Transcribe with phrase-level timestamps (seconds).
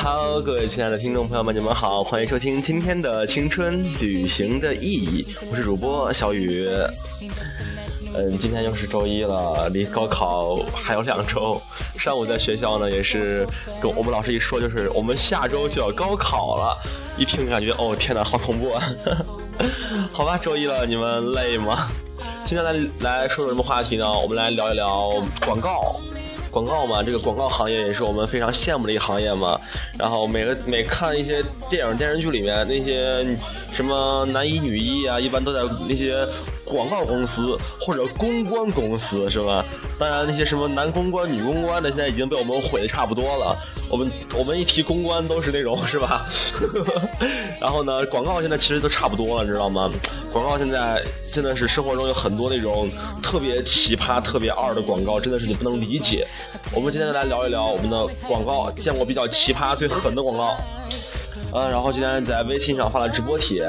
[0.00, 6.68] Hello，各位亲爱的听众朋友们，你们好，欢迎收听今天的青春旅行的意义，我是主播小雨。
[8.14, 11.60] 嗯，今天又是周一了，离高考还有两周。
[11.98, 13.44] 上午在学校呢，也是
[13.82, 16.78] 跟我们老师一说，就是我们下周就要高考了。
[17.18, 18.94] 一听感觉，哦天哪，好恐怖啊！
[20.12, 21.88] 好吧，周一了，你们累吗？
[22.44, 24.08] 今天来来说说什么话题呢？
[24.08, 25.10] 我们来聊一聊
[25.44, 26.00] 广告。
[26.50, 29.60] 广告嘛，这个广告行业也是我们非常羡慕的一个行业嘛。
[29.98, 33.24] 然后每个每看一些电影电视剧里面那些
[33.72, 36.26] 什么男一女一啊，一般都在那些
[36.64, 39.64] 广告公司或者公关公司是吧？
[39.98, 43.56] 当然那些什么男公关女公关的，现在已经被我们毁的差不多了。
[43.90, 46.26] 我们我们一提公关都是那种是吧？
[47.60, 49.90] 然后呢，广告现在其实都差不多了，你知道吗？
[50.32, 52.88] 广告现在真的是生活中有很多那种
[53.22, 56.26] 特别奇葩、特别二的广告，真的是你不能理解。
[56.74, 60.56] 我们今天来聊一聊我们的广告，见过比较奇葩、最狠的广告。
[61.54, 63.66] 嗯，然后今天在微信上发了直播帖，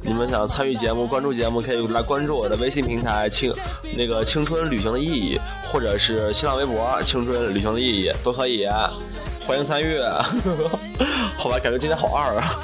[0.00, 3.52] 你们想参与节目、关注节目，可以来关注我的微信平台“青
[3.96, 5.36] 那个青春旅行的意义”，
[5.72, 8.64] 或者是新浪微博“青春旅行的意义”都可以。
[9.46, 9.96] 欢迎参与，
[11.38, 12.58] 好吧，感觉今天好二啊。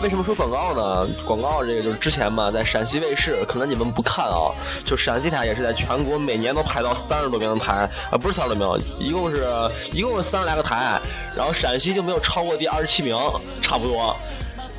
[0.00, 1.06] 为什么说广告呢？
[1.26, 4.48] 广告这个就是之前嘛，在陕西卫视，可能你们不看啊，
[4.86, 9.46] 就陕西台也是在全国每年都排到三十多名的台啊，不是三十多名，一共是
[9.92, 10.98] 一共是三十来个台，
[11.36, 13.14] 然后陕西就没有超过第二十七名，
[13.60, 14.16] 差不多。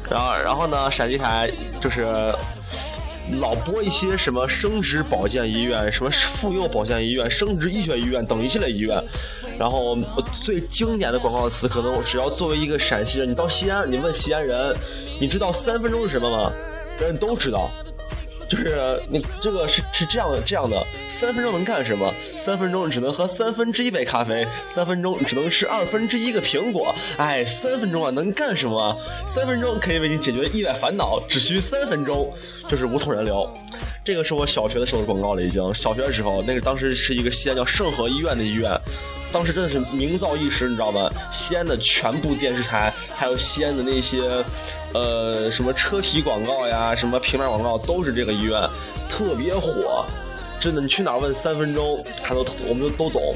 [0.09, 0.89] 然后，然后呢？
[0.89, 2.03] 陕西台就是
[3.39, 9.01] 老播一些什么生殖保健医院、什么妇幼保健医院、生殖医学医院等一系列医院。
[9.59, 9.95] 然后
[10.43, 14.75] 最经典的广告词，可能只要作为一个陕西人，你到西安，你问西安人，
[15.19, 16.51] 你知道三分钟是什么吗？
[16.99, 17.69] 人都知道。
[18.49, 22.11] 就是你这个是是这样的这样的，三分钟能干什么？
[22.35, 26.93] 三分钟只能喝三分之一杯咖啡，三分钟只能吃二分之一个苹果。
[27.17, 28.97] 哎，三分钟啊，能干什么？
[29.33, 32.33] 三分钟可以为你解决意外烦恼，只需三分钟，
[32.67, 33.47] 就是无痛人流。
[34.03, 35.61] 这个是我小学的时候的广告了，已经。
[35.75, 38.71] 小学的时候，那个当时是一个西安叫盛和医院的医院。
[39.31, 41.09] 当时真的是名噪一时，你知道吗？
[41.31, 44.43] 西安的全部电视台，还有西安的那些，
[44.93, 48.59] 呃，什么车体广告呀，什么平面广告，都是这个医院，
[49.09, 50.05] 特别火。
[50.59, 53.35] 真的，你去哪儿问三分钟，他都我们都都懂。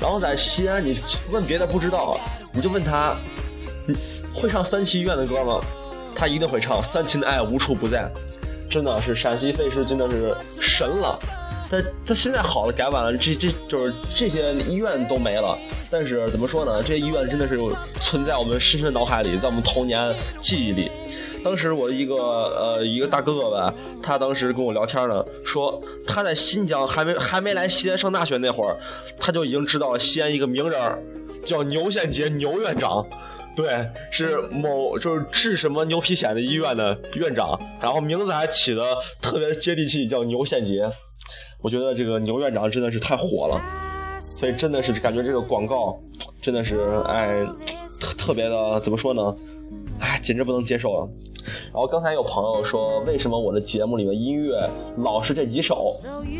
[0.00, 0.98] 然后在西安，你
[1.30, 2.18] 问别的不知道，
[2.52, 3.14] 你就问他，
[3.86, 3.94] 你
[4.34, 5.60] 会唱三七医院的歌吗？
[6.14, 7.98] 他一定会唱《三秦的爱无处不在》。
[8.70, 11.18] 真的是陕西卫视，真的是神了。
[11.70, 15.56] 但他现在好了，改版了，这这就是这些医院都没了。
[15.88, 16.82] 但是怎么说呢？
[16.82, 17.58] 这些医院真的是
[18.00, 20.90] 存在我们深深脑海里，在我们童年记忆里。
[21.42, 28.76] 当时我的一个呃一个大哥哥吧，他当时跟我聊天呢，说他在新疆还没还没来西安上大学那会儿，
[29.18, 30.80] 他就已经知道了西安一个名人，
[31.44, 33.06] 叫牛献杰牛院长。
[33.56, 38.82] 对，是某就是治什么牛皮癣的医院的院长，然后名字还起的
[39.22, 40.82] 特别接地气，叫牛献杰。
[41.62, 43.60] 我觉得这个牛院长真的是太火了，
[44.18, 46.00] 所以真的是感觉这个广告
[46.40, 47.44] 真的是哎
[48.00, 49.36] 特特别的怎么说呢？
[49.98, 51.08] 哎，简直不能接受了。
[51.72, 54.58] 然后刚才有朋友说，为什么我的节目里面音乐
[54.98, 55.96] 老是这几首？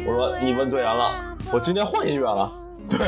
[0.06, 2.50] 我说你问对人了，我今天换音乐了。
[2.88, 2.98] 对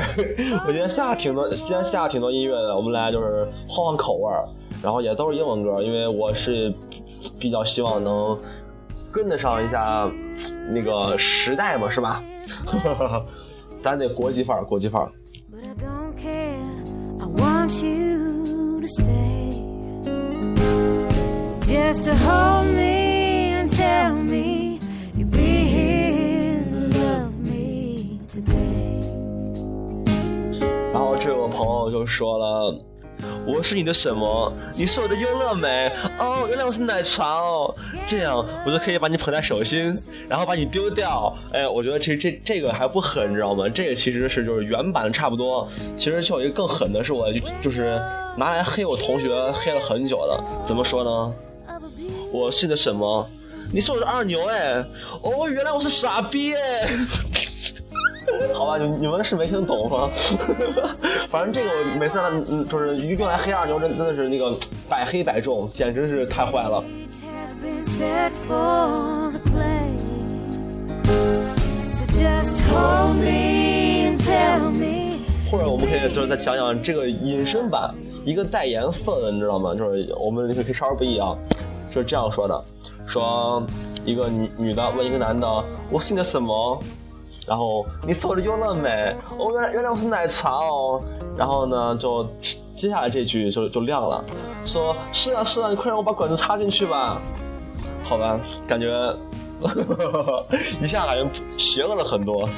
[0.67, 4.47] 我今天下挺多，今天下挺多音乐的，我们来就是换换口味儿，
[4.83, 6.73] 然后也都是英文歌，因为我是
[7.39, 8.39] 比较希望能。
[9.13, 10.11] 跟得上一下
[10.71, 12.23] 那个时代嘛，是吧？
[13.85, 15.13] 咱得国际范儿，国际范儿。
[30.93, 32.92] 然后这位朋友就说了。
[33.45, 34.53] 我是你的什么？
[34.75, 37.75] 你是我的优乐美哦，原来我是奶茶哦，
[38.07, 39.93] 这样我就可以把你捧在手心，
[40.29, 41.37] 然后把你丢掉。
[41.53, 43.69] 哎，我觉得其实这这个还不狠，你知道吗？
[43.69, 45.69] 这个其实是就是原版差不多。
[45.97, 47.27] 其实就有一个更狠的是我
[47.63, 48.01] 就是
[48.37, 50.43] 拿来黑我同学，黑了很久了。
[50.65, 51.35] 怎么说呢？
[52.33, 53.29] 我是你的什么？
[53.73, 54.85] 你是我的二牛哎，
[55.23, 56.91] 哦，原来我是傻逼哎。
[58.55, 60.11] 好吧，你你们是没听懂吗？
[61.31, 62.19] 反正这个我每次
[62.51, 64.57] 嗯，就是用来黑二牛，真真的是那个
[64.89, 66.83] 百黑百中，简直是太坏了。
[75.51, 77.93] 或者我们可以就是再讲讲这个隐身版，
[78.25, 79.75] 一个带颜色的，你知道吗？
[79.75, 81.37] 就是我们可以稍微不一样，
[81.93, 82.65] 是这样说的：
[83.07, 83.63] 说
[84.05, 85.47] 一个女女的问一个男的，
[85.91, 86.83] 我是你的什么？
[87.47, 89.15] 然后你手里有了没？
[89.39, 91.03] 哦，原来原来我是奶茶哦。
[91.37, 92.27] 然后呢，就
[92.77, 94.25] 接下来这句就就亮了，
[94.67, 97.21] 说是啊是啊，你快让我把管子插进去吧。
[98.05, 99.17] 好吧，感觉
[100.83, 102.49] 一下感觉邪恶了很多。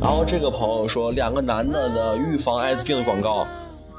[0.00, 3.46] 然后这个朋友说，两个男的的预防艾滋病的广告。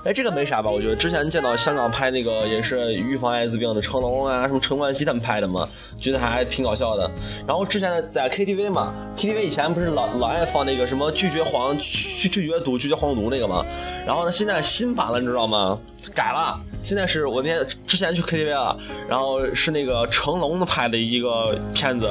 [0.05, 0.69] 哎，这个没啥吧？
[0.69, 5.67] 我觉得之前见到香港拍那个也是预防艾滋病的成龙啊，什么陈冠希他们拍的嘛，
[5.99, 7.09] 觉得还挺搞笑的。
[7.47, 13.65] 然后之前在 KTV 嘛，KTV 以前不是老老爱放那个什么拒绝黄拒拒绝毒拒绝黄毒那个嘛？
[14.05, 15.75] 然后呢，现在新版了，你知道吗？
[16.13, 18.77] 改了，现在是我那天之前去 KTV 了，
[19.09, 22.07] 然后是那个成龙拍的一个片子，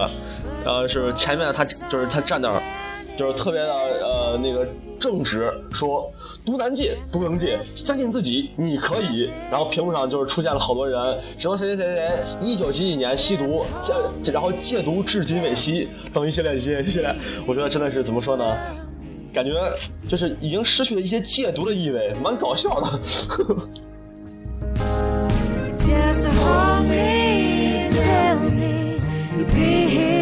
[0.64, 2.60] 呃，是前面他就是他站那儿，
[3.16, 4.66] 就是特别的呃那个
[4.98, 6.10] 正直说。
[6.44, 9.30] 毒难戒，毒能戒，相信自己，你可以。
[9.50, 12.12] 然后屏幕上就是出现了好多人，什么谁谁谁谁，
[12.42, 13.64] 一九几几年吸毒，
[14.22, 17.16] 这然后戒毒至今未吸，等一系列一些一系列，
[17.46, 18.44] 我觉得真的是怎么说呢？
[19.32, 19.54] 感觉
[20.06, 23.00] 就是已经失去了一些戒毒的意味，蛮搞笑的。
[29.56, 30.13] 然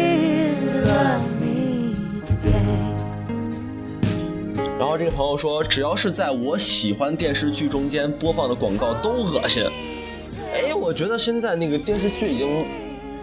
[4.93, 9.65] 后这个朋友说，只要是在我喜欢电视剧中间播放的广告都恶心。
[10.53, 12.63] 哎，我觉得现在那个电视剧已经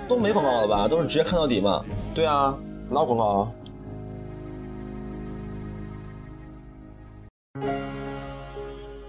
[0.08, 0.88] 都没广告了吧？
[0.88, 1.84] 都是直接看到底嘛？
[2.12, 2.58] 对啊，
[2.90, 3.52] 哪广告啊？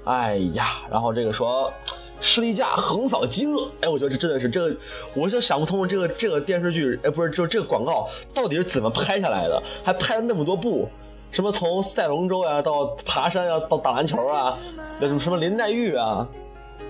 [0.05, 1.73] 哎呀，然后这个说，
[2.19, 3.71] 士力架横扫饥饿。
[3.81, 4.77] 哎，我觉得这真的是这个，
[5.15, 9.59] 我就想不通这个这个电视剧，哎，不是，就这个广告到底是怎么拍下来的？
[9.83, 10.87] 还拍了那么多部。
[11.31, 14.57] 什么从赛龙舟呀到爬山呀到打篮球啊，
[14.99, 16.27] 那什么什么林黛玉啊，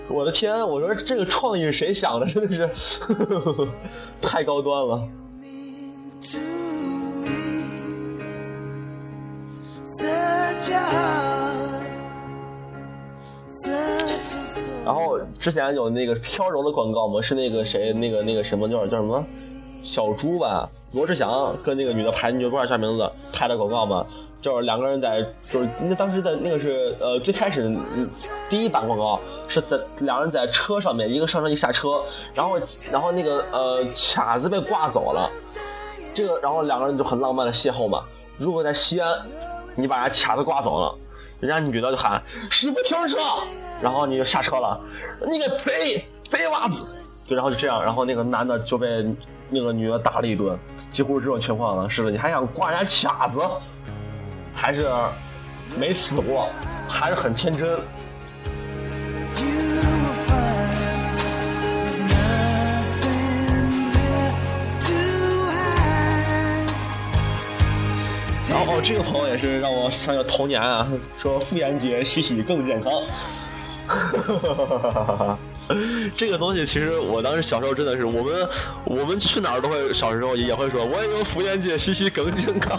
[0.08, 0.66] 我的天！
[0.68, 2.26] 我说这个创意谁想的？
[2.26, 2.68] 真的是
[4.20, 5.00] 太高端了。
[14.84, 19.24] 然后之前有那个飘柔的广告嘛，是那个谁，那个那个什么叫叫什么
[19.84, 20.68] 小猪吧？
[20.90, 24.04] 罗志祥跟那个女的拍，你不知道啥名字，拍的广告嘛？
[24.42, 27.74] 就是两个人在，就是那当时在那个是呃最开始
[28.50, 32.02] 第一版广告是在两个人在车上面，一个上车一下车，
[32.34, 32.58] 然后
[32.90, 35.30] 然后那个呃卡子被挂走了，
[36.12, 38.02] 这个然后两个人就很浪漫的邂逅嘛。
[38.36, 39.08] 如果在西安，
[39.76, 40.98] 你把人家卡子挂走了，
[41.38, 43.16] 人家女的就喊师傅停车，
[43.80, 44.80] 然后你就下车了，
[45.30, 46.84] 你个贼贼娃子，
[47.24, 49.06] 就然后就这样，然后那个男的就被
[49.48, 50.58] 那个女的打了一顿，
[50.90, 51.88] 几乎是这种情况了。
[51.88, 53.38] 是的，你还想挂人家卡子？
[54.62, 54.86] 还是
[55.76, 56.48] 没死过，
[56.88, 57.68] 还是很天真。
[68.48, 70.86] 然后这个朋友也是让我想起童年啊，
[71.20, 72.92] 说妇炎洁洗洗更健康。
[76.14, 78.48] 这个东西其实我当时小时候真的是，我们
[78.84, 82.78] 我们去哪儿都会小时候也会说，我也用妇炎洁洗洗更健康。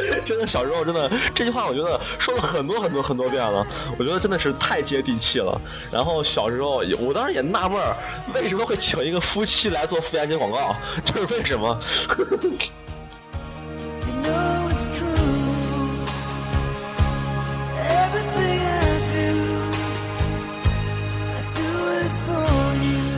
[0.26, 3.66] 真的小时候真的这句话，我觉得说了很多很多很多遍了。
[3.98, 5.60] 我觉得真的是太接地气了。
[5.90, 7.96] 然后小时候，我当时也纳闷儿，
[8.34, 10.74] 为什么会请一个夫妻来做妇炎洁广告？
[11.04, 11.78] 这是为什么？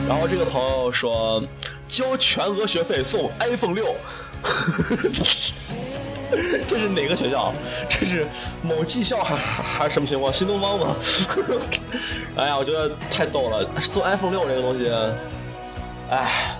[0.07, 1.43] 然后这个朋友说，
[1.87, 3.95] 交全额学费送 iPhone 六。
[6.67, 7.51] 这是哪个学校？
[7.89, 8.27] 这是
[8.61, 10.33] 某技校还还是什么情况？
[10.33, 10.95] 新东方吗？
[12.35, 13.63] 哎呀，我觉得太逗了！
[13.93, 14.91] 做 iPhone 六这个东西，
[16.09, 16.57] 哎，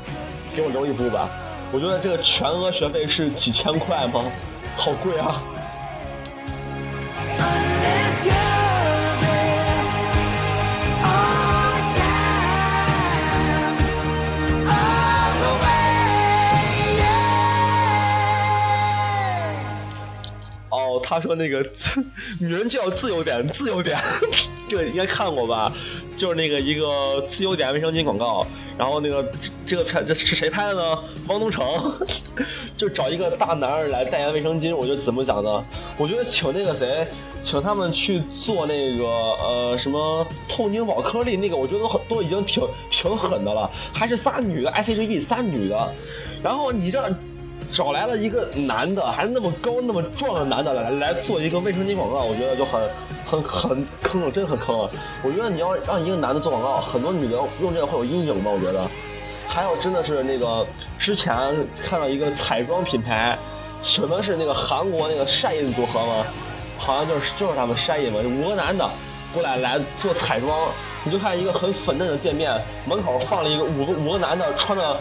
[0.56, 1.30] 给我留一部吧。
[1.72, 4.24] 我觉得这个全额学费是几千块吗？
[4.78, 5.42] 好贵啊！
[21.14, 21.64] 他说：“那个
[22.40, 24.00] 女人就要自由点，自由点，
[24.68, 25.72] 这个应该看过吧？
[26.18, 28.46] 就是那个一个自由点卫生巾广告，
[28.78, 29.32] 然后那个
[29.64, 31.00] 这个拍这是谁拍的呢？
[31.28, 31.64] 汪东城，
[32.76, 34.76] 就找一个大男人来代言卫生巾。
[34.76, 35.64] 我觉得怎么讲呢？
[35.98, 37.06] 我觉得请那个谁，
[37.44, 43.70] 请他们去做那个呃什么痛经宝颗粒那个，我觉得都都已经挺挺狠的了。
[43.94, 45.94] 还是仨女的，S H E 仨女的，
[46.42, 47.00] 然后你这。”
[47.74, 52.82] 找来了一个男的，还那么高那么壮的男的来来做一个卫生巾广告，我觉得就很
[53.26, 54.90] 很很坑了，真很坑了。
[55.24, 58.52] 我觉得你要让一个男的做广告，很多女的用这个会有阴影吧？
[58.52, 58.88] 我觉得。
[59.46, 60.66] 还有真的是那个
[60.98, 61.36] 之前
[61.84, 63.38] 看到一个彩妆品牌，
[63.84, 66.26] 请的是那个韩国那个晒印组合吗？
[66.78, 68.90] 好像就是就是他们 shine 嘛，五个男的
[69.32, 70.52] 过来来做彩妆，
[71.04, 72.52] 你就看一个很粉嫩的店面，
[72.86, 75.00] 门口放了一个五个五个男的穿着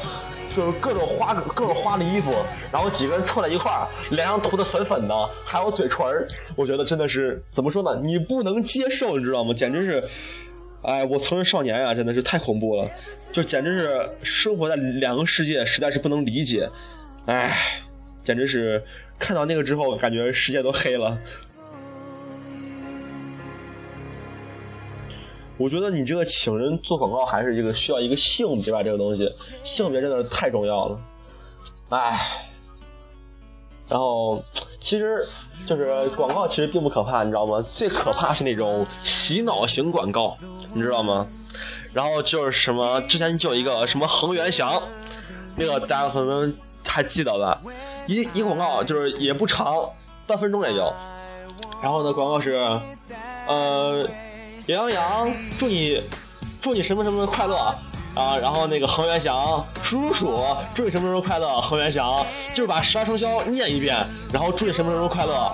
[0.54, 2.32] 就是各种花各种花的衣服，
[2.73, 8.00] 然后几个人凑在一块儿，脸上涂的粉粉的，还有嘴唇儿，我觉得真的是怎么说呢？
[8.02, 9.54] 你不能接受，你知道吗？
[9.54, 10.04] 简直是，
[10.82, 12.87] 哎，我曾是少年呀，真的是太恐怖了。
[13.32, 16.68] 就简直是生活在两个世界，实在是不能理解，
[17.26, 17.56] 唉，
[18.23, 18.82] 简直是
[19.18, 21.16] 看到那个之后，感觉世界都黑了。
[25.59, 29.28] 我觉得你这个请人做广告，还是这个需要一个性别吧，这个东西，
[29.64, 31.00] 性别真的是太重要了，
[31.90, 32.49] 唉。
[33.88, 34.42] 然后，
[34.80, 35.23] 其实
[35.66, 37.62] 就是广告，其实并不可怕，你知道吗？
[37.75, 40.35] 最可怕是那种洗脑型广告，
[40.73, 41.26] 你知道吗？
[41.92, 44.82] 然后就是什么，之前就有一个什么恒源祥，
[45.56, 46.54] 那个大家可能
[46.87, 47.61] 还记得吧？
[48.06, 49.87] 一一广告就是也不长，
[50.26, 50.90] 半分钟也就。
[51.82, 52.54] 然后呢，广告是，
[53.47, 54.09] 呃，
[54.66, 56.02] 杨洋洋，祝你
[56.61, 57.75] 祝你什么什么快乐。
[58.14, 61.61] 啊，然后那个恒源祥，叔叔，祝你什么时候快乐？
[61.62, 63.97] 恒源祥就是把十二生肖念一遍，
[64.31, 65.50] 然后祝你什么时候快乐？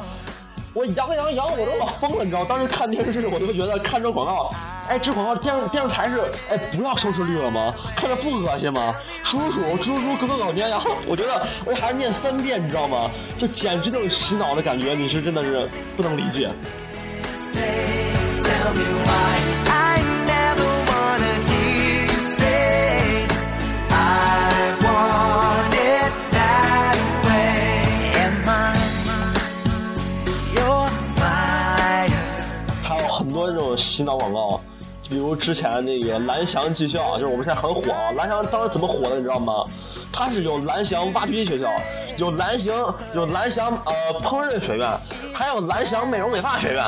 [0.75, 2.45] 我杨洋洋，我都要疯了，你知道？
[2.45, 4.51] 当时看电视，我就觉得看这广告，
[4.89, 7.73] 哎，这广告电电视台是哎不要收视率了吗？
[7.97, 8.93] 看着不恶心吗？
[9.25, 13.09] 叔叔，叔叔，哥哥，老年，然后我觉得我还是念三遍，你知道吗？
[13.39, 16.51] 就简直那种洗脑的感觉，你是真的是不能理解。
[33.77, 34.61] 洗脑广告，
[35.09, 38.11] 比如之前那个蓝翔技校，就是我们现在很火啊。
[38.13, 39.63] 蓝翔当时怎么火的，你知道吗？
[40.13, 41.71] 它是有蓝翔挖掘机学校，
[42.17, 44.89] 有蓝翔有蓝翔呃烹饪学院，
[45.33, 46.85] 还有蓝翔美容美发学院，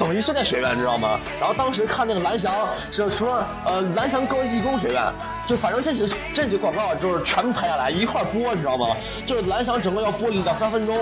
[0.00, 1.20] 等于是在学院，你知道吗？
[1.38, 2.50] 然后当时看那个蓝翔
[2.90, 5.12] 是说呃蓝翔高级技工学院，
[5.46, 8.96] 就反正这些这些广告就是全拍下来一块播，你知道吗？
[9.26, 10.96] 就是蓝翔整个要播两三分钟，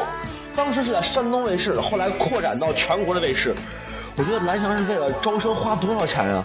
[0.53, 3.55] 当时是在山东卫视，后来扩展到全国的卫视。
[4.17, 6.45] 我觉得蓝翔是为了招生花多少钱呀？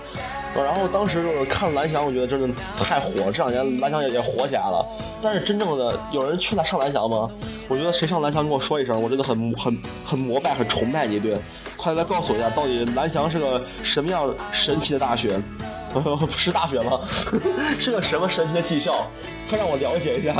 [0.55, 2.47] 然后当时就是看蓝翔，我觉得真的
[2.79, 3.31] 太火了。
[3.31, 4.85] 这两年蓝翔也也火起来了。
[5.23, 7.27] 但是真正的有人去来上蓝翔吗？
[7.67, 11.35] 我觉得谁上蓝翔跟我说一声，我真的很很很膜拜、很崇拜你，对？
[11.83, 15.37] 快来告诉我一下，到底蓝翔是个什么样神奇的大学？
[15.93, 17.01] 不是大学吗？
[17.77, 19.05] 是个什么神奇的技校？
[19.49, 20.33] 快让我了解一下。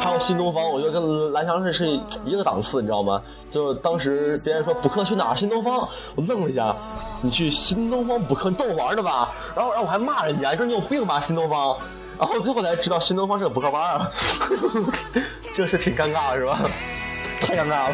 [0.00, 3.22] 还有新东方，我觉得跟蓝翔是是一个档次，你知道吗？
[3.50, 5.34] 就当时别人说补课去哪儿？
[5.36, 6.76] 新东方，我愣了一下，
[7.22, 9.32] 你去新东方补课，你逗我玩的吧？
[9.56, 11.74] 然后然后我还骂人家，说你有病吧，新东方。
[12.18, 14.10] 然后最后才知道新东方是个补课班啊，
[15.56, 16.58] 这是挺尴尬的是吧？
[17.40, 17.92] 太尴尬了。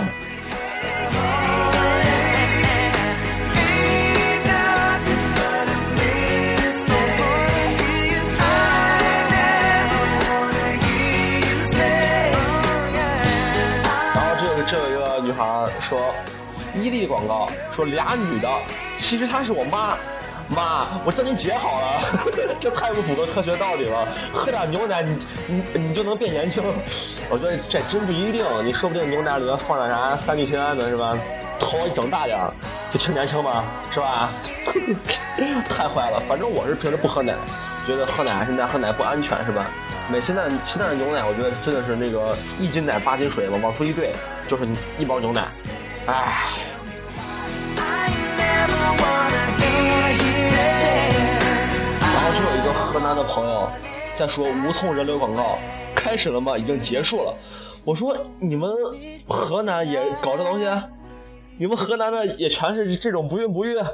[15.88, 16.14] 说，
[16.74, 18.48] 伊利广告说俩女的，
[18.98, 19.96] 其实她是我妈，
[20.48, 22.02] 妈，我叫你姐好了，
[22.60, 24.06] 这太不符合科学道理了。
[24.32, 26.62] 喝点牛奶，你你你就能变年轻？
[27.30, 31.16] 我觉得这真不一定，你说不定牛奶里面放点啥三聚氰胺呢，是吧？
[31.58, 32.38] 头一整大点
[32.92, 34.30] 就挺年轻嘛，是吧？
[35.68, 37.34] 太坏了，反正我是平时不喝奶，
[37.86, 39.66] 觉得喝奶现在喝奶不安全，是吧？
[40.08, 44.12] 每现在现在的牛奶，我觉得真的是那个一斤奶八斤水嘛，往出一兑
[44.48, 45.46] 就是一包牛奶，
[46.06, 46.42] 唉。
[52.00, 53.68] 然后就有一个河南的朋友
[54.16, 55.58] 在说无痛人流广告
[55.94, 56.56] 开始了吗？
[56.56, 57.34] 已经结束了。
[57.84, 58.70] 我说你们
[59.28, 60.66] 河南也搞这东西？
[61.58, 63.76] 你们河南的也全是这种不孕不育？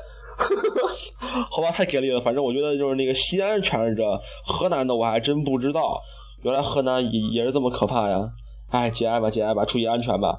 [1.50, 2.20] 好吧，太给力了。
[2.20, 4.02] 反正我觉得就是那个西安全是这，
[4.46, 6.00] 河南的我还真不知道。
[6.42, 8.16] 原来河南也也是这么可怕呀！
[8.70, 10.38] 哎，节哀吧，节哀吧，注意安全吧。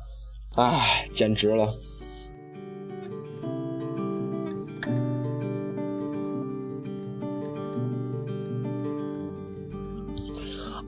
[0.56, 1.68] 哎，简直了。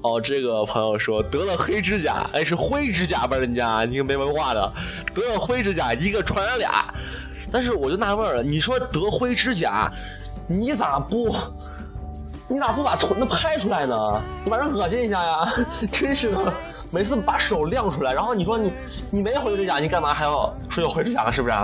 [0.04, 3.38] 哦，这个朋友说得了黑指甲，哎，是灰指甲吧？
[3.38, 4.74] 人家你个没文化的，
[5.16, 6.72] 得了灰指甲，一个传染俩。
[7.52, 9.90] 但是我就纳闷了，你说得灰指甲，
[10.46, 11.34] 你咋不？
[12.50, 13.96] 你咋不把臀子拍出来呢？
[14.44, 15.50] 你把人恶心一下呀！
[15.90, 16.54] 真是的，
[16.92, 18.74] 每次把手亮出来，然后你说你
[19.10, 21.32] 你没灰指甲，你干嘛还要说有灰指甲？
[21.32, 21.56] 是不是？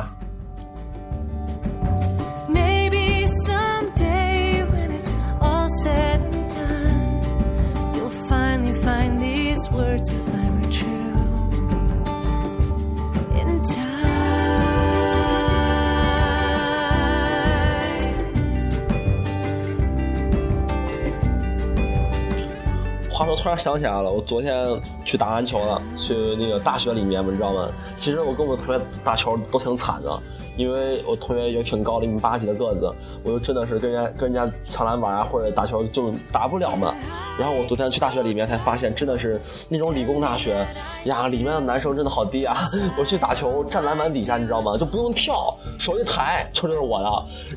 [23.12, 24.66] 话说，突然想起来了，我昨天
[25.06, 27.68] 去打篮球了，去那个大学里面，你知道吗？
[28.00, 30.20] 其实我跟我同学打球都挺惨的。
[30.60, 36.94] 因为我同学有挺高的，一米八几的个子，我就真的是跟人家跟人家抢篮板啊，或者打球就打不了嘛。
[37.40, 39.40] 然后我昨天去大学里面才发现，真的是
[39.70, 40.68] 那种理工大学
[41.06, 42.58] 呀，里面的男生真的好低啊！
[43.00, 44.78] 我去打球站篮板底下，你知道吗？
[44.78, 47.06] 就不用跳，手一抬球就是我的。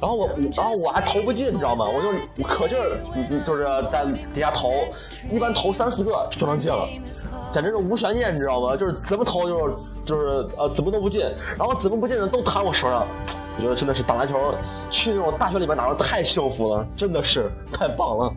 [0.01, 1.85] 然后我，然后我还投不进，你知道吗？
[1.89, 4.71] 我就可劲儿，就是在底下投，
[5.33, 6.87] 一般投三四个就能进了，
[7.53, 8.77] 简直是无悬念，你知道吗？
[8.77, 11.21] 就是怎么投就是就是呃怎么都不进，
[11.59, 13.07] 然后怎么不进的都弹我手上。
[13.57, 14.55] 我觉得真的是打篮球，
[14.91, 18.33] 去那种大学里面打的太幸福了，真的是太棒了。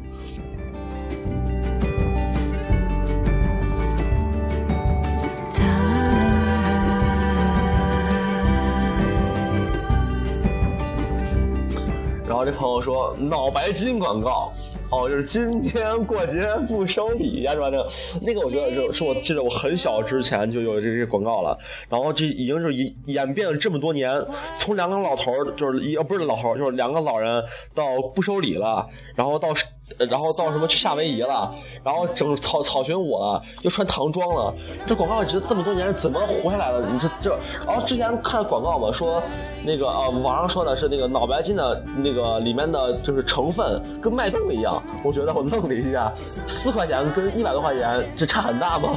[12.27, 14.51] 然后这朋友说脑白金广告，
[14.91, 17.69] 哦，就是今天过节不收礼呀，是吧？
[17.69, 17.85] 这
[18.21, 21.57] 那个我觉得是是我记得我很小之前就有这些广告了，
[21.89, 24.13] 然后这已经是演演变了这么多年，
[24.57, 29.49] 从两个老头儿就是一不是老头儿，就是两个老人到不收礼了，然后到。
[29.97, 34.53] 然后到什么去夏威夷了，然后整草草裙舞了，又穿唐装了。
[34.87, 36.81] 这广告值这么多年怎么活下来的？
[36.87, 39.21] 你这这，然后之前看广告嘛，说
[39.63, 44.81] 那个呃，网上说的是那个脑白金的那个里面的就是成分跟脉动一样。
[45.03, 46.11] 我觉得我愣了一下，
[46.47, 48.89] 四块钱跟一百多块钱这差很大吗？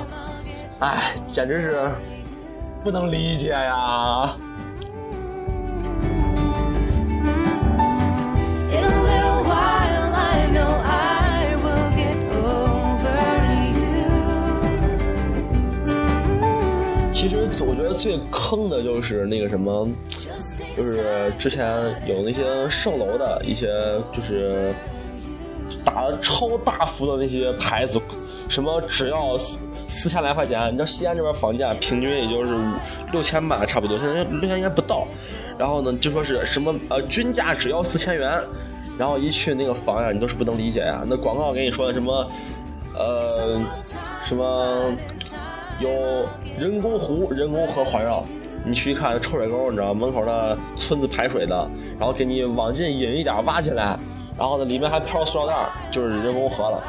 [0.81, 1.91] 哎，简直是
[2.83, 4.35] 不能理解呀！
[17.95, 19.89] 最坑的就是那个什么，
[20.77, 21.67] 就是之前
[22.07, 23.67] 有那些售楼的一些，
[24.13, 24.73] 就是
[25.85, 28.01] 打了超大幅的那些牌子，
[28.49, 32.73] 什么只要四四千来块钱，你知道西安这边房价平均也就是五
[33.13, 35.07] 六千吧，差不多，现在六千应该不到。
[35.59, 38.41] 然后呢，就说是什么呃均价只要四千元，
[38.97, 41.03] 然后一去那个房呀，你都是不能理解呀。
[41.07, 42.31] 那广告给你说的什么，
[42.95, 43.29] 呃，
[44.25, 44.97] 什么？
[45.79, 45.89] 有
[46.59, 48.25] 人工湖、人工河环绕，
[48.65, 53.97] 你去看臭水沟，你知道门口的村子排水的，然后给你往进引一点挖起来，
[54.37, 55.55] 然后呢里面还飘塑料袋，
[55.93, 56.83] 就是人工河了。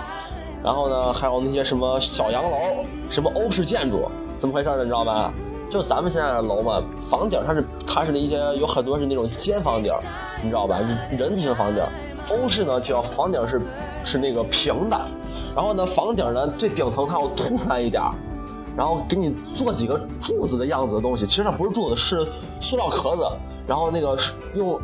[0.64, 4.78] 然后呢还有那些什么小洋楼，什么欧式建筑，怎么回事呢？
[4.80, 5.32] 你知道吧？
[5.70, 9.94] 就咱们现在的楼嘛，房顶它是它是那些有很多是那种尖房顶，
[10.42, 10.80] 你知道吧？
[11.16, 11.84] 人形房顶。
[12.28, 13.62] 欧式呢就要房顶是
[14.04, 15.00] 是那个平的，
[15.56, 18.02] 然后呢房顶呢最顶层它要凸出来一点。
[18.80, 22.26] 然后给你做几个柱子的样子的东西，其实它不是柱子，是
[22.62, 23.30] 塑料壳子。
[23.68, 24.18] 然后那个
[24.56, 24.80] 用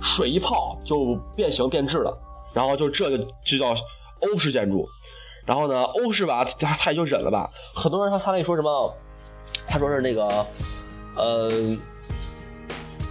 [0.00, 2.18] 水一泡就变形变质了。
[2.54, 3.74] 然后就这个就叫
[4.22, 4.88] 欧式建筑。
[5.44, 7.50] 然后呢，欧式吧，他他也就忍了吧。
[7.74, 8.94] 很多人他他那说什么？
[9.66, 10.46] 他说是那个，
[11.14, 11.50] 呃，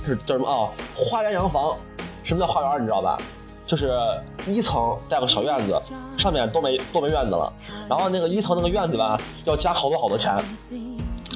[0.04, 0.74] 是叫什么啊？
[0.96, 1.78] 花园洋房。
[2.24, 2.82] 什么叫花园？
[2.82, 3.20] 你知道吧？
[3.74, 3.92] 就是
[4.46, 5.82] 一层带个小院子，
[6.16, 7.52] 上面都没都没院子了。
[7.90, 10.32] 然后那个一层那个院子吧，要加好多好多钱，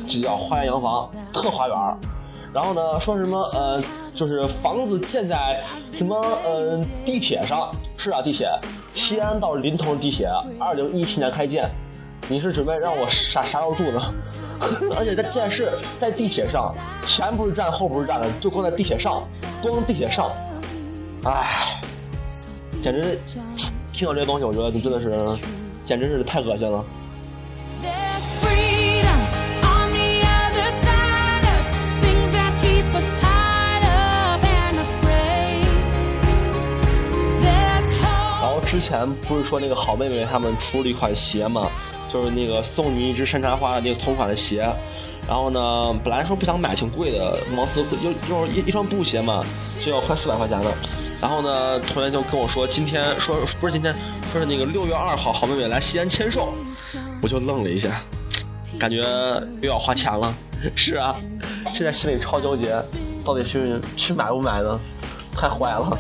[0.08, 1.76] 这叫花园洋房，特花园。
[2.54, 3.82] 然后呢，说什么呃，
[4.13, 8.47] 就是房子建在什么呃地铁上，是啊，地铁，
[8.93, 11.67] 西安到临潼地铁，二零一七年开建。
[12.30, 14.13] 你是准备让我啥啥时候住呢？
[14.95, 16.71] 而且在建是在地铁上，
[17.04, 19.23] 前不是站后不是站的，就光在地铁上，
[19.60, 20.32] 光地铁上，
[21.23, 21.82] 唉。
[22.88, 23.19] 简直
[23.91, 25.12] 听到这些东西，我觉得就真的是，
[25.86, 26.82] 简直是太恶心了。
[38.39, 41.69] 然后之前不是说那个好妹妹他们出了一款鞋嘛，
[42.13, 44.65] 就是那个送你一只山茶花的那个同款的鞋。
[45.28, 49.43] 然后呢，本来说不想买，挺贵的，貌似又又一一双布鞋嘛，
[49.82, 50.71] 就要快四百块钱了。
[51.19, 53.93] 然后呢，同学就跟我说，今天说不是今天，
[54.32, 56.53] 说是那个六月二号，好妹妹来西安签售，
[57.21, 58.01] 我就愣了一下，
[58.80, 59.01] 感觉
[59.62, 60.34] 又要花钱了。
[60.75, 61.15] 是啊，
[61.73, 62.71] 现在心里超纠结，
[63.23, 64.80] 到底去去买不买呢？
[65.32, 65.97] 太坏了。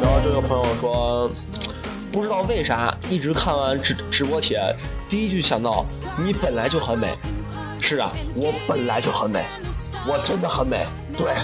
[0.00, 1.30] 然后就有朋友说，
[2.12, 4.60] 不知道为啥一直看完直直播帖，
[5.08, 5.84] 第一句想到
[6.16, 7.16] 你本来就很美。
[7.80, 9.44] 是啊，我本来就很美，
[10.06, 11.34] 我真的很美，对。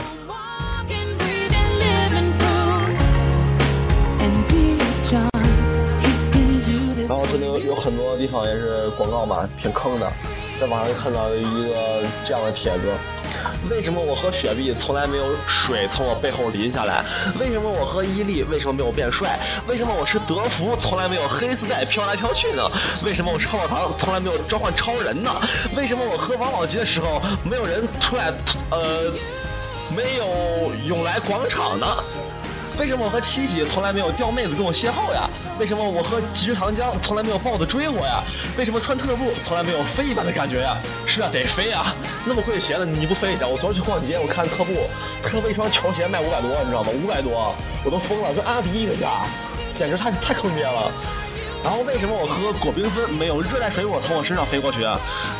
[7.24, 10.10] 后这里有很多地方也是广告嘛，挺坑的。
[10.60, 12.92] 在网上看到一个这样的帖子：
[13.68, 17.04] 为什么我喝雪碧从来没有水从我背后淋下来？
[17.40, 19.38] 为什么我喝伊利为什么没有变帅？
[19.66, 22.62] 为什么我吃德芙从来没有黑丝带飘来飘去呢？
[23.04, 25.30] 为什么我吃泡泡糖从来没有召唤超人呢？
[25.76, 28.32] 为什么我喝王老吉的时候没有人出来？
[28.70, 29.10] 呃，
[29.90, 31.86] 没有涌来广场呢？
[32.76, 35.30] 为什么我和七喜从来没有钓妹子跟我邂逅呀？
[35.60, 38.24] 为什么我喝即食糖浆从来没有豹子追我呀？
[38.58, 40.76] 为什么穿特步从来没有飞一般的感觉呀？
[41.06, 41.94] 是啊，得飞啊！
[42.24, 43.46] 那么贵的鞋子你不飞一下？
[43.46, 44.88] 我昨天去逛街，我看特步，
[45.22, 46.90] 特步一双球鞋卖五百多，你知道吗？
[46.92, 49.22] 五百多，我都疯了，跟阿迪一个价，
[49.78, 50.90] 简直太太坑爹了。
[51.64, 54.80] 然后为什么我喝果缤纷没有热带水果从我身上飞过去？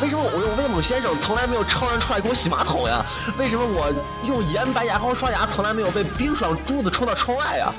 [0.01, 3.05] 为什么我用威猛先生从来没有超人出来给我洗马桶呀？
[3.37, 3.93] 为什么我
[4.27, 7.71] 用盐白牙膏刷牙从来没有被冰爽珠子冲到窗外呀？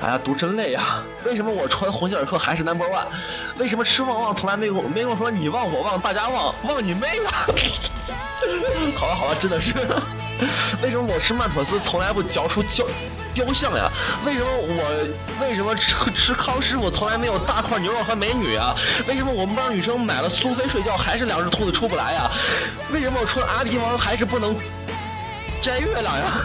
[0.00, 1.02] 哎呀，读真累呀！
[1.26, 3.04] 为什么我穿鸿星尔克还是 number one？
[3.58, 7.44] 为什么吃旺旺从来没有没有说你旺我旺大家旺旺你妹啊！
[8.96, 9.74] 好了好了，真的是，
[10.80, 12.84] 为什么我吃曼妥思从来不嚼出胶？
[13.38, 13.90] 雕像呀？
[14.26, 15.06] 为什么我
[15.40, 18.74] 为什么吃吃康师傅从来没有大块牛肉和美女啊？
[19.06, 22.30] 为什么我们班女生买了苏菲睡觉还是两只兔子出不来呀？
[22.90, 24.56] 为什么我穿阿迪王还是不能
[25.62, 26.40] 摘月亮呀？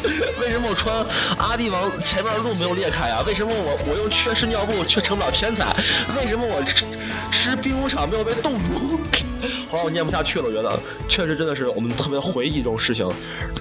[0.40, 1.04] 为什么我穿
[1.36, 3.22] 阿迪王前面的路没有裂开呀？
[3.26, 5.66] 为什么我我用缺失尿布却成不了天才？
[6.16, 6.86] 为什么我吃
[7.30, 8.98] 吃冰工厂没有被冻住？
[9.70, 13.08] 好了，我念不下去了，我觉得确实真的是我们特别回忆这种事情，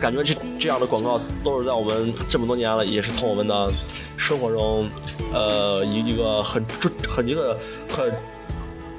[0.01, 3.71] 感觉这这样的广告都是在我们这么多年了，也是从我们的
[4.17, 4.89] 生活中，
[5.33, 6.63] 呃，一一个很
[7.07, 7.57] 很一个
[7.89, 8.11] 很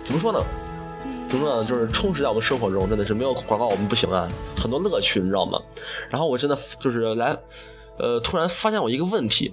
[0.05, 0.40] 怎么说呢？
[1.29, 1.64] 怎么说呢？
[1.64, 5.61] 就是充实在我们生活中，真的是没有广告我们不行啊，很多乐趣，你知道吗？
[6.09, 7.37] 然后我真的就是来，
[7.99, 9.53] 呃，突然发现我一个问题，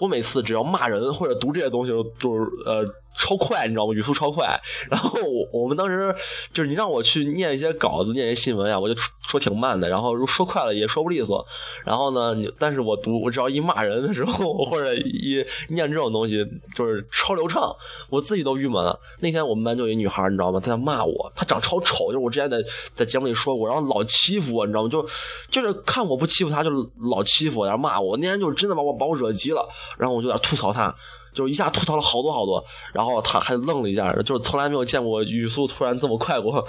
[0.00, 2.84] 我每次只要骂人或者读这些东西，就是呃。
[3.18, 3.92] 超快，你知道吗？
[3.92, 4.48] 语速超快。
[4.88, 6.14] 然后我我们当时
[6.52, 8.94] 就是你让我去念一些稿子、念一些新闻啊，我就
[9.26, 9.88] 说挺慢的。
[9.88, 11.44] 然后说快了也说不利索。
[11.84, 17.74] 然后呢，你但是我读，我只要一骂人的时候，或者一念这种东西，就是超流畅，
[18.08, 18.98] 我自己都郁闷了。
[19.18, 20.60] 那天我们班就有一女孩，你知道吗？
[20.60, 22.58] 她在骂我，她长超丑，就是我之前在
[22.94, 24.88] 在节目里说过，然后老欺负我，你知道吗？
[24.88, 25.06] 就
[25.50, 26.70] 就是看我不欺负她，就
[27.10, 28.16] 老欺负我，然后骂我。
[28.16, 30.94] 那天就真的把我把我惹急了，然后我就在吐槽她。
[31.34, 32.62] 就一下吐槽了好多好多，
[32.92, 36.64] 然后他还愣了一下，就是从来没有见过语速突然这么快过。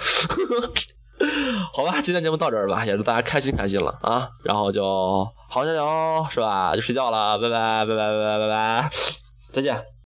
[1.74, 6.74] 好吧，今天节目到这儿吧，也祝大家开心开心了啊，然后就好加油是吧？
[6.74, 8.90] 就睡觉了，拜拜拜拜拜拜拜拜，
[9.52, 9.90] 再见。